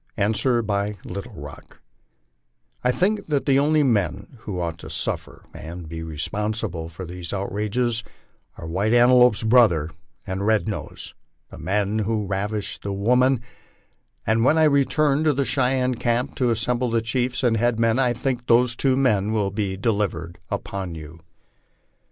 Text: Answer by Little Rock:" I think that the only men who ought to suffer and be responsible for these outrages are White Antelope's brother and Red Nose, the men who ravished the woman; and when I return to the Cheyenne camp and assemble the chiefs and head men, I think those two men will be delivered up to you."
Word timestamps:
Answer 0.17 0.63
by 0.63 0.97
Little 1.05 1.33
Rock:" 1.35 1.79
I 2.83 2.91
think 2.91 3.27
that 3.27 3.45
the 3.45 3.59
only 3.59 3.83
men 3.83 4.39
who 4.39 4.59
ought 4.59 4.79
to 4.79 4.89
suffer 4.89 5.43
and 5.53 5.87
be 5.87 6.01
responsible 6.01 6.89
for 6.89 7.05
these 7.05 7.31
outrages 7.31 8.03
are 8.57 8.65
White 8.65 8.95
Antelope's 8.95 9.43
brother 9.43 9.91
and 10.25 10.43
Red 10.43 10.67
Nose, 10.67 11.13
the 11.51 11.59
men 11.59 11.99
who 11.99 12.25
ravished 12.25 12.81
the 12.81 12.91
woman; 12.93 13.41
and 14.25 14.43
when 14.43 14.57
I 14.57 14.63
return 14.63 15.23
to 15.23 15.33
the 15.33 15.45
Cheyenne 15.45 15.93
camp 15.93 16.41
and 16.41 16.49
assemble 16.49 16.89
the 16.89 17.01
chiefs 17.03 17.43
and 17.43 17.57
head 17.57 17.79
men, 17.79 17.99
I 17.99 18.13
think 18.13 18.47
those 18.47 18.75
two 18.75 18.97
men 18.97 19.31
will 19.31 19.51
be 19.51 19.77
delivered 19.77 20.39
up 20.49 20.63
to 20.71 20.89
you." 20.95 21.19